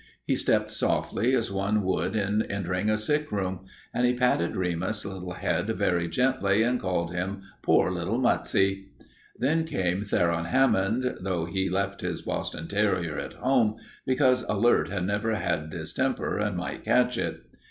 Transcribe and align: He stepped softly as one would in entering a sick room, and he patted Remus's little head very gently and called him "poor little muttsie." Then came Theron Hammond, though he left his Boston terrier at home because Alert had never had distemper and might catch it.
He 0.25 0.35
stepped 0.35 0.71
softly 0.71 1.35
as 1.35 1.51
one 1.51 1.83
would 1.83 2.15
in 2.15 2.41
entering 2.49 2.89
a 2.89 2.97
sick 2.97 3.31
room, 3.31 3.65
and 3.93 4.03
he 4.07 4.15
patted 4.15 4.55
Remus's 4.55 5.05
little 5.05 5.33
head 5.33 5.67
very 5.67 6.07
gently 6.07 6.63
and 6.63 6.79
called 6.79 7.13
him 7.13 7.43
"poor 7.61 7.91
little 7.91 8.17
muttsie." 8.17 8.87
Then 9.37 9.63
came 9.63 10.01
Theron 10.01 10.45
Hammond, 10.45 11.17
though 11.21 11.45
he 11.45 11.69
left 11.69 12.01
his 12.01 12.23
Boston 12.23 12.67
terrier 12.67 13.19
at 13.19 13.33
home 13.33 13.75
because 14.03 14.41
Alert 14.49 14.89
had 14.89 15.05
never 15.05 15.35
had 15.35 15.69
distemper 15.69 16.39
and 16.39 16.57
might 16.57 16.83
catch 16.83 17.19
it. 17.19 17.43